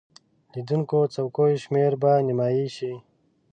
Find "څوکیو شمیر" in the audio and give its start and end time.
1.13-1.93